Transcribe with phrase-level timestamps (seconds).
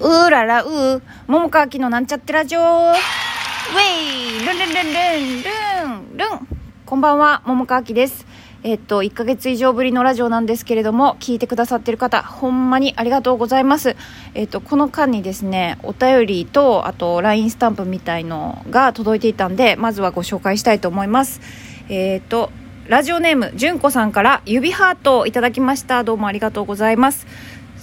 [0.00, 2.94] うーららうー、桃川きのなんちゃってラジオウェ
[4.42, 6.28] イルンルンルンルンルンルン
[6.86, 8.24] こんばんは、桃川きです。
[8.62, 13.96] えっと、1ヶ月以上ぶりのラジオなんですけれども、聞いてくださってる方、ほんまにありがとうございます。
[14.34, 21.40] えっと、この間にですね、お便りと、あと、LINE スタンプみたいのが届いていたんで、まずはご紹介したいと思います。
[21.88, 22.52] えっと、
[22.86, 26.04] ラジオネーム、じゅんこさんから指ハートをいただきました。
[26.04, 27.26] どうもありがとうございます。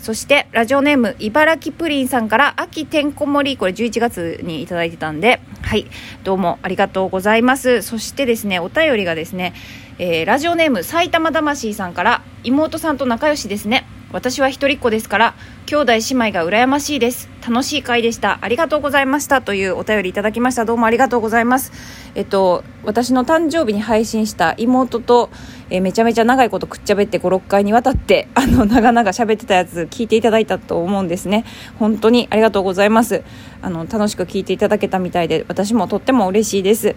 [0.05, 5.87] そして、ラジオネーム、茨城プリンさんから、秋てんこ盛り、これ11月にいただいてたんで、はい、
[6.23, 7.81] どうもありがとうございます。
[7.81, 9.55] そしてですね、お便りがですね、
[9.97, 13.87] えーラジオネーム、埼玉魂さんから、妹さんと仲良しですね。
[14.15, 17.27] 私は一人っ子ですから、兄弟姉妹が羨ましいです。
[17.45, 18.39] 楽しい回でした。
[18.41, 19.41] ありがとうございました。
[19.41, 20.63] というお便りいただきました。
[20.63, 21.73] どうもありがとうございます。
[22.15, 25.29] えっと、私の誕生日に配信した妹と、
[25.69, 31.43] えーめちゃめちゃ長いことくっちゃべって5、6回にわたって、あの、長々喋ってたやつ聞いていただいたと思うんですね。
[31.77, 33.21] 本当にありがとうございます。
[33.61, 36.95] あの、楽しく聞いていただけたみたいで、私もとっても嬉しいです。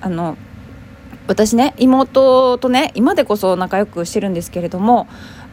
[0.00, 0.36] あの、
[1.28, 5.06] 私ね妹とね今でこそ仲良くしてるんですけれども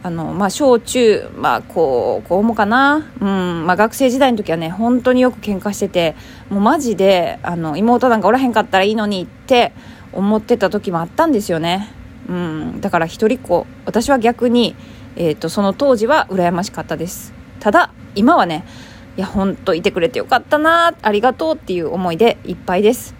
[0.06, 3.66] あの、まあ、小中、まあ、高校もかな、うん。
[3.66, 6.14] まあ、学生時代の時はね本当によく喧嘩してて
[6.48, 9.72] もうマジであの妹なんかおらへんかったらいいのにって
[10.12, 11.92] 思ってた時もあったんですよね、
[12.28, 13.66] うん、だから一人っ子。
[13.84, 14.76] 私は逆に、
[15.16, 17.34] えー、とその当時は羨ましかったです。
[17.58, 18.64] ただ今はね
[19.16, 23.16] いや本当いてくれてよかったなありがとうっていう思いでいっぱいです。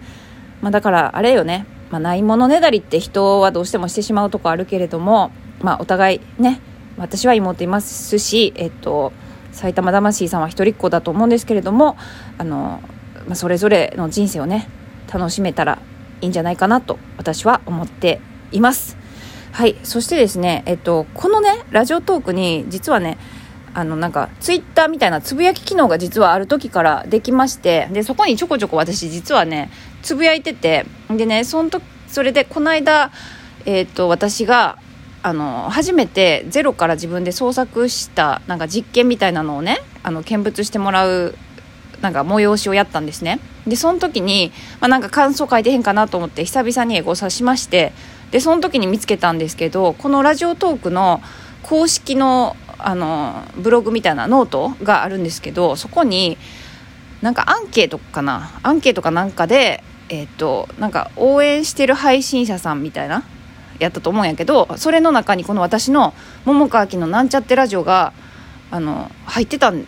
[0.61, 6.61] まあ、だからあれよね、まあ、ないものねだりって人はどうしてもしてしまうとこあるけれども、まあ、お互いね
[6.97, 9.13] 私は妹いますし、えっと、
[9.51, 11.97] 埼玉魂さんは一人っ子だと思うんですけれども
[12.37, 12.81] あの、
[13.27, 14.67] まあ、それぞれの人生をね
[15.11, 15.79] 楽しめたら
[16.21, 18.19] いいんじゃないかなと私は思って
[18.51, 18.97] います。
[19.51, 23.17] はい、そしてですね、えっと、このねラジオトークに実はね
[23.73, 33.11] あのなんかツイッターみたいなつぶやき機能が実はある時からできましてでそこにちょこちょこ私実はねつぶやいててでねそんとそれでこの間、
[33.65, 34.77] えー、と私が
[35.27, 41.35] あの初めてゼロから自分で創作したなんか実験みたいなのをねあの見物してもらう
[41.99, 43.41] なんか催しをやったんですね。
[43.67, 47.91] でその時に、まあ、なんか感想書いてへんかなと思って久々にエゴサしまして
[48.31, 51.21] でその時に見つけたんですけどこのラジオトークの
[51.61, 56.37] 公式のあのブログみたいなノートがあるんですけどそこに
[57.21, 58.61] なんかアンケートかな？
[58.63, 63.23] アンケートかなんかでえっ、となんか応援してる配信者さんみたいな
[63.79, 66.13] やったと思うんやけどそれの中にこの私の
[66.45, 68.13] 桃川きのなんちゃってラジオが
[68.71, 69.85] あの入ってたん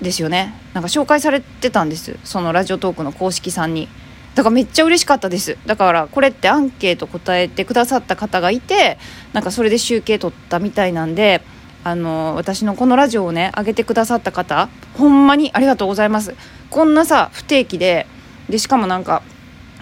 [0.00, 0.54] ですよね。
[0.74, 2.16] なんか紹介されてたんです。
[2.24, 3.88] そのラジオトークの公式さんに。
[4.34, 5.58] だからめっちゃ嬉しかったです。
[5.66, 8.98] だからこれってアンケート答えてくださった方がいて
[9.32, 11.42] なんかそれで集計取ったみたいなんで
[11.82, 16.36] あの私のこのラジオをね上げてくださった方ほんまにありがとうございます。
[16.70, 18.06] こんなさ不定期で
[18.48, 19.22] でしかもなんか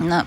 [0.01, 0.27] な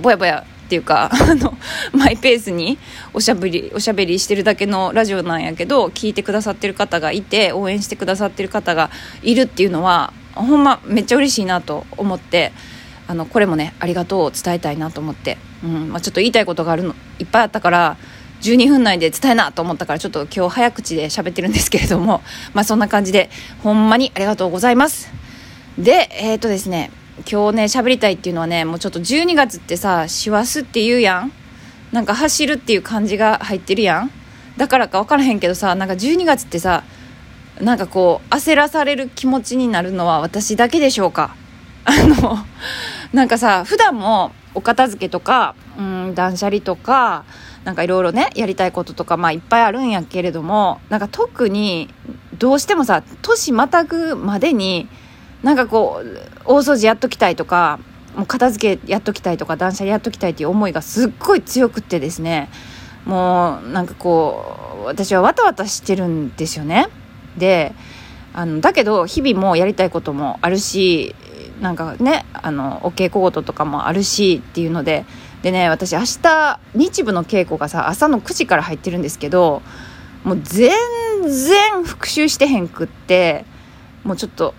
[0.00, 1.54] ぼやぼやっていうか あの
[1.92, 2.78] マイペースに
[3.12, 8.88] おしゃべりおしゃべりしてるだけのラジオなんやけど聞いてくださってる方がいて応援してくださってる方が
[9.22, 12.52] いるっていうのはほんまめっちゃ嬉しいなと思って
[13.06, 17.98] あのこれもねありがとうを伝えたいなと思って、うんまあ、ちょっと言いたいことがあるのいっぱいあったから
[18.40, 22.22] 12分内で伝えなと思ったからちょっと今日早口で喋ってるんですけれども
[22.54, 23.28] まあそんな感じで
[23.62, 25.10] ほんまにありがとうございます。
[25.76, 26.90] でえっ、とですね
[27.30, 31.32] 今日ね喋りたいっていうのはねもうちょっと12月ってさ師走って言うやん。
[31.92, 34.10] なんか走るっていう感じが入ってるやん。
[34.56, 36.84] だからか分からへんけどさなんか12月ってさ
[37.60, 41.36] なんかこう焦らされる気持ちになるのは私だけでしょうか。
[41.84, 42.38] あの
[43.12, 47.24] なんかさ普段もお片付けとかうん断捨離とか
[47.64, 51.88] なんかいろいろねやりたいこととかまあいっぱいあるんやけれどもなんか特に
[52.38, 54.88] どうしてもさ年またぐまでに
[55.42, 57.78] なんかこう大掃除やっときたいとか
[58.16, 62.50] もう片付けやっときたいとか断捨離やっときたいっていう思いがすっごい強くってですね。
[63.04, 66.88] もうなんかこう私はわたわたしてるんですよね。
[67.36, 67.74] で
[68.34, 71.14] あのだけど日々もやりたいこともあるし
[71.60, 75.04] なんかねあのお稽古事とかもあるしっていうので
[75.42, 79.62] でね私明日日舞の稽古がさ朝の9時から入ってるんですけど
[80.24, 80.70] もう全
[81.24, 83.44] 然復習してへんくって
[84.04, 84.54] もうちょっと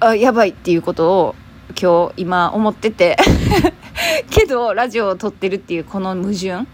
[0.00, 1.34] あやばいっていうことを
[1.80, 3.16] 今日今思ってて。
[4.30, 6.66] けどラジオを撮ってるっていうこの矛盾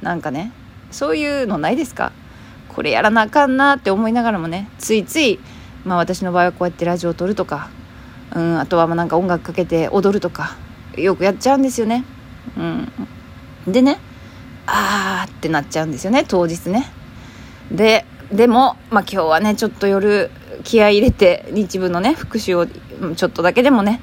[0.00, 0.52] なんかね。
[0.90, 2.12] そういうのないですか？
[2.68, 4.68] これやらなあかんなって思いながらもね。
[4.78, 5.38] ついつい、
[5.84, 7.68] まあ、私の場合はこうやってラジオを撮るとか、
[8.34, 10.56] うん、あとはまあなんか音楽かけて踊るとか。
[10.96, 12.04] よくやっちゃうんですよね、
[12.54, 12.92] うん、
[13.66, 13.98] でね
[14.66, 16.92] あーってなっちゃうんですよね当日ね。
[17.70, 20.30] ででも、まあ、今日はねちょっと夜
[20.62, 24.00] 気合い入れて日分のね復習をちょっとだけでもね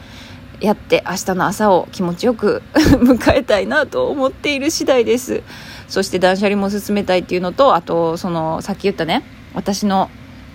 [0.60, 5.44] やって明日の朝を気持ちよく 迎えたいなと思っている次第です。
[5.88, 9.24] そして断捨離も進めたいっていうのとあとそのさっき言ったね
[9.56, 10.12] 私の、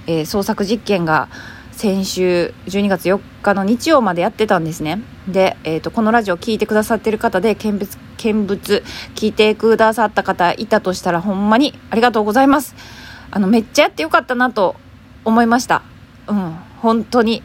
[0.07, 1.29] えー、創作実験が
[1.73, 5.03] 先週12月4日の日曜までやってたんですね。
[5.27, 8.83] で、えーと、このラジオ聞いてくださってる方で見物見物
[9.17, 12.77] 聞いてくださった方いたとしたらほんまにありがとうございます。
[13.31, 14.77] あのめっちゃやってよかったなと
[15.25, 15.94] 思いました。
[16.29, 17.43] うん本当に。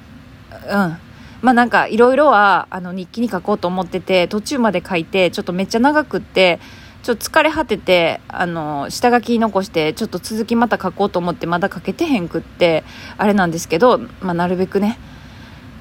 [0.70, 0.98] うん。
[1.42, 6.60] まあなんかいろいろはあの日記に書こうと思ってて途中まで書いてちょっとめっちゃ長くって
[7.02, 12.84] ちょっと疲れ果ててあの下書き残してちょっと続きまた書こうと思ってまだ書けてへんくって
[13.18, 15.00] あれなんですけど、まあ、なるべくね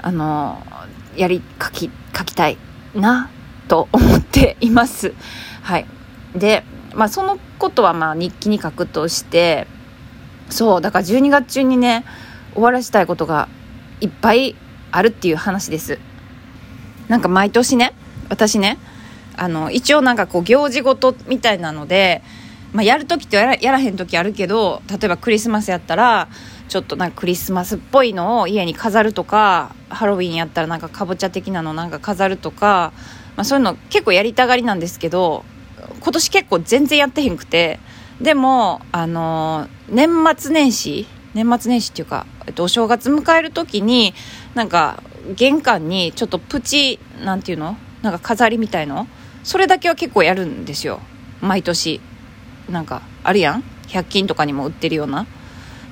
[0.00, 0.62] あの
[1.16, 2.56] やり書き書きたい
[2.94, 3.30] な
[3.66, 5.12] と思っています。
[5.62, 5.86] はい。
[6.36, 6.62] で
[6.94, 9.66] まあそのことはまあ日記に書くとして
[10.50, 12.04] そうだから12月中にね
[12.58, 13.48] 終わらせたいことが
[14.00, 14.56] いっぱい
[14.90, 15.98] あるっていう話です。
[17.08, 17.94] なんか毎年ね
[18.28, 18.78] 私ね
[19.36, 22.22] あの一応なんかこう行事ごとみたいなので、
[22.72, 26.28] まあ、やる時とやらやらへん時あるけど例えばクリスマスやったら
[26.68, 32.92] ちょっとなんかクリスマスっぽいのを家に飾るとかハロウィンやったらなんかかぼちゃ的なのなんか飾るとか、
[33.36, 35.44] まあ、そういうの結構やりたがりなんですけど
[36.00, 37.78] 今年結構全然やってへんくて
[38.20, 41.06] でもあの年末年始
[41.38, 44.12] 年末年始っていうか、えっと、お正月迎える時に
[44.54, 45.02] なんか
[45.36, 47.76] 玄関にちょっとプチなんていうの？
[48.02, 49.06] なんか飾りみたいの？
[49.44, 51.00] それだけは結構やるんですよ。
[51.40, 52.00] 毎年。
[52.68, 55.26] なんかあるやん？100均とかにも売ってるような。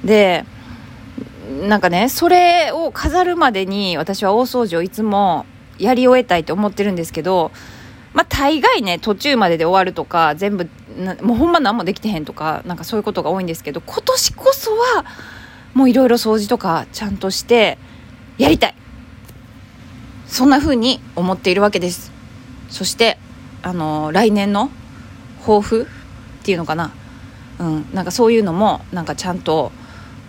[0.05, 0.45] で
[1.69, 5.47] なんかねそれを飾るまでに私は大掃除をいつも
[5.79, 7.53] やり終えたいと思ってるんですけど
[8.13, 10.69] まあ大概ね途中までで終わるとか全部
[11.23, 15.05] もうほんま何もできてへんとかなんかそういうことが多いんですけど今年こそは
[15.75, 17.79] もういろいろ掃除とかちゃんとして
[18.39, 18.75] やりたい。
[20.27, 22.13] そんな風に思っているわけです。
[22.69, 23.19] そして
[23.63, 24.71] あの来年の
[25.41, 26.93] 抱負っていうのかな。
[27.59, 27.87] うん。
[27.95, 29.71] なんかそういうのもなんかちゃんと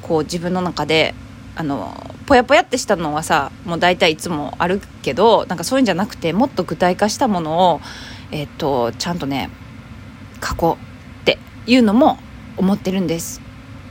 [0.02, 1.14] こう自分の中で
[1.56, 1.96] あの
[2.28, 7.82] ぽやぽやってしたのはさもう大体いつもあるけどなんかそういうんじゃなくてもっと具体化したものを、
[8.32, 9.50] えっと、ちゃんとね
[10.44, 12.18] 書こうっていうのも
[12.58, 13.42] 思ってるんです。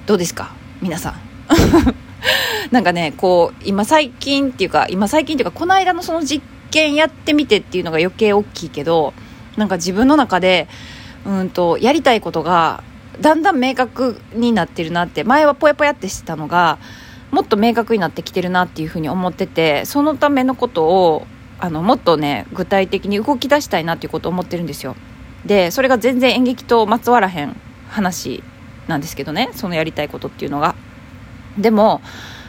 [0.07, 0.53] どうですか？
[0.81, 1.21] 皆さん。
[2.71, 9.15] なんかねこう今最近っていうか今最近っていうかこの間のその実験やってみてっていうのが余計大きいけど
[9.57, 10.69] なんか自分の中で
[11.25, 12.83] うんとやりたいことが
[13.21, 16.79] だんだん明確になってるなって前はぽやぽやってしてたのが
[17.31, 21.27] もっと明確になってきてるなっていうふうに思っててそのためのことを
[21.59, 24.97] あのもっとね具体的に動き出したいなっていうことを思ってるんですよ。
[25.47, 27.57] でそれが全然演劇とまつわらへん
[27.89, 28.43] 話
[28.89, 29.51] なんですけどね。
[29.53, 30.75] そのやりたいことっていうのが。
[31.57, 32.03] でも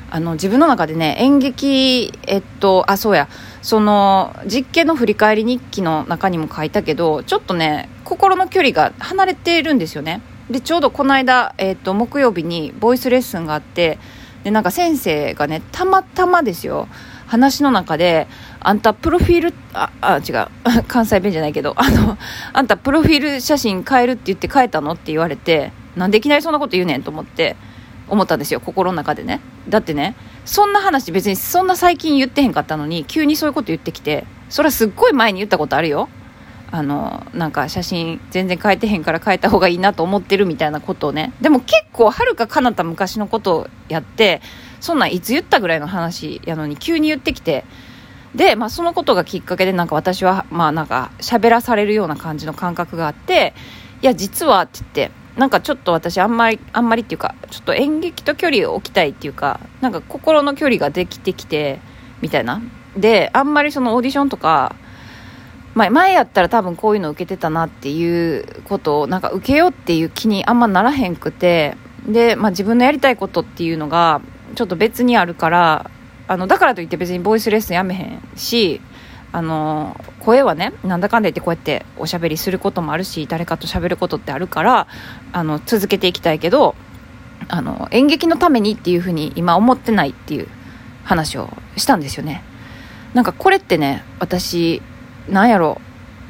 [0.10, 3.28] あの自分の中でね演劇えっとあそうや。
[3.62, 10.22] その実験の振り返り日記の中にも書いたけどちょっとね心の距離が離れているんですよね。
[10.50, 14.00] でちょうどこの間、えーと、木曜日にボイスレッスンがあって
[14.46, 16.88] でなんか先生がねたまたまですよ。
[17.28, 18.28] 話の中で
[18.60, 20.48] あんたプロフィールああ違う。
[20.88, 22.18] 関西弁じゃないけどあの
[22.54, 27.56] あんたプロフィール写真変えるって言って変えたのって言われてなんでいきなりそんなこと言うねんと思って
[28.08, 28.62] 思ったんですよ。
[28.62, 29.42] 心の中でね。
[29.68, 30.16] だってね
[30.46, 36.08] そんな話別にそんな最近言ってへんかったのに急にそういうこと言ってきてそれはすっごい前に言ったことあるよ。
[36.70, 41.34] あのなんか写真全然変えてへんから変えた方がいいなと思ってるみたいなことをね。
[41.42, 44.42] でも結構はるか彼方昔のことをやって
[44.80, 47.66] そんなんいつ言ったぐらいの話やのに急に言ってきて。
[48.36, 53.54] で、まあ、そのことがきっかけでなんか私はまあなんか喋らされるような感じの感覚があって
[54.02, 61.80] いや実はって言ってなんかちょっと私あんまりあんまりっていうかちょっと演劇と距離を置きたいっていうかなんか心の距離ができてきて
[62.22, 62.62] みたいな。
[62.96, 64.76] であんまりそのオーディションとか
[65.78, 74.22] 前前やったら多分こういうの受けてたなっていうことをなんか受けようっていう気にあんまならへんくてで、まあ、自分のやりたいことっていうのが
[74.56, 75.92] ちょっと別にあるから
[76.28, 78.82] あのだからといって別にボイスレッスンやめへんし
[79.32, 84.88] あの声はねなんだかんだ言ってこうやっておしゃべりすることもあるし誰かと喋ることってあるから
[85.32, 86.76] あの続けていきたいけど
[87.50, 90.48] あの演劇のためにっていうふうに今思ってないっていう
[91.04, 92.44] 話をしたんですよね。
[93.14, 94.82] なんかこれってね私
[95.30, 95.82] なんやろ。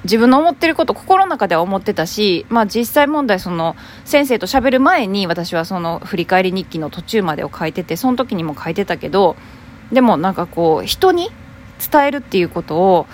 [0.03, 3.75] 自分の思ってること心の中では思ってたし、まあ、実際問題その
[4.05, 9.35] 先生と喋る前に私はその振り返り日記の途中までを書いててその時にも書いてたけど
[9.91, 11.29] でもなんかこう人に
[11.91, 13.07] 伝えるっていうことを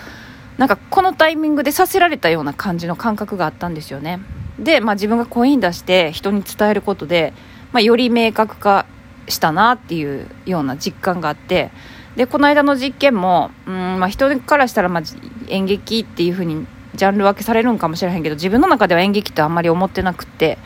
[0.58, 4.20] なんかこのタイミングでさせられたような感じの感覚があったんですよね。
[4.60, 7.34] で、まあ、自分が声に出して人に伝えることで、
[7.72, 8.86] まあ、より明確化
[9.28, 11.72] したなっていうような実感があって
[12.16, 15.04] でこの間の実験もうん、まあ、人からしたらまあ
[15.48, 20.58] 演劇っていう風にジャンル分けされるんかもしれへんけど自分の中では演劇ってあんまり思ってなくて。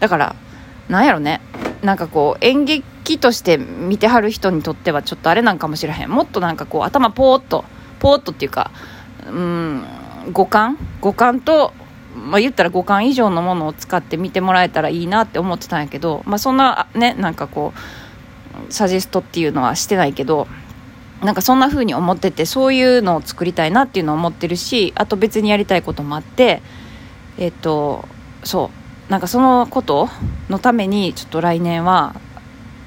[0.00, 0.36] だから
[0.88, 1.40] なんやろね。
[1.82, 6.10] なんかこう演劇として見てはる人にとってはちょっとあれなんかもしれへん。
[6.10, 7.64] もっとなんかこう頭ポーっと
[8.00, 8.70] ポーっとっていうか
[9.26, 9.84] うん
[10.32, 10.78] 五感？
[11.00, 11.72] 五感と
[12.14, 17.72] まあ、言ったら五感以上のものを使って見てもらえたらいいなって思ってたんやけど、まあ、そんなねなんかこ
[18.68, 20.48] うサジェストっていうのはしてないけど
[21.22, 26.62] なんかそんな風に思っててそういうのを作りたいなっていうのを思ってるしあと別にやりたいこともあって
[27.38, 28.06] えっ、と
[28.44, 28.70] そ
[29.08, 30.08] うなんかそのこと
[30.48, 32.14] のためにちょっと来年は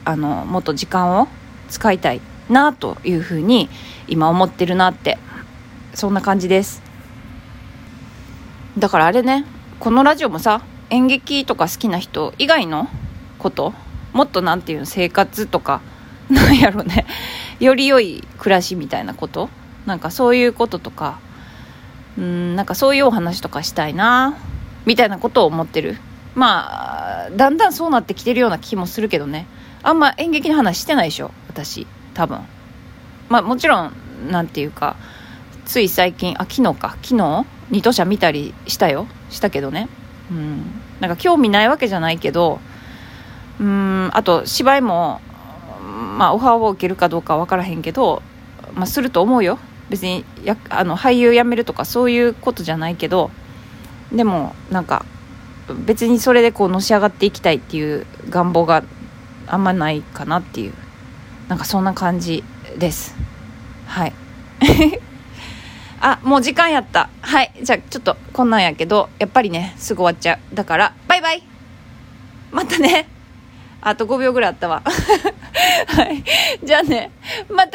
[0.06, 1.28] あのもっと時間を
[1.70, 3.70] 使いたいなというふうに
[4.08, 5.18] 今思ってるなって
[5.94, 6.82] そんな感じです。
[8.78, 9.46] だからあれね
[9.80, 12.88] このラジオもさ演劇とか好きな人以外の
[13.40, 13.74] こと
[14.14, 15.82] もっと何て言うの生活とか
[16.34, 17.06] なんやろね。
[17.60, 19.50] より良い暮らしみたいなこと？
[19.86, 21.20] なんかそういうこととか。
[22.18, 24.36] うんなんかそういうお話とかしたいな。
[24.86, 25.98] みたいなことを思ってる？
[26.36, 29.46] まあだんだんそうなってきてるような気もするけどね。
[29.84, 31.32] あんま演劇の話してないでしょ？
[31.50, 32.40] 私多分。
[33.30, 33.94] まあもちろん
[34.30, 34.96] なんていうか
[35.66, 36.96] つい最近あ昨日か。
[37.02, 37.46] 昨日？
[37.70, 39.08] 二等車見たりしたよ。
[39.30, 39.88] したけどね。
[40.30, 40.64] うん。
[41.00, 42.60] なんか興味ないわけじゃないけど
[43.60, 45.20] うんあと芝居も
[46.22, 48.22] まあオファーを受けるかどうかは分からへんけど、
[48.76, 49.58] まあ、すると思うよ。
[49.90, 53.32] 別にやあの俳優辞めるとかそういうことじゃないけど
[54.12, 55.04] でもなんか
[55.84, 58.84] 別にそれでこうのし上がっていきたいっていう願望が
[59.48, 60.74] あんまないかなっていう
[61.48, 62.44] なんかそんな感じ
[62.78, 63.16] です。
[63.88, 64.14] はい。
[66.02, 67.10] あもう時間やった。
[67.22, 67.52] はい。
[67.64, 70.56] じゃあちょっとこんなんやけどやっぱりねすぐ終わっちゃう。
[70.56, 71.42] だからバイバイ。
[72.52, 73.08] またね。
[73.82, 74.84] あと5秒ぐらいあったわ。
[75.88, 76.24] はい。
[76.64, 77.12] じゃあね。
[77.50, 77.70] また。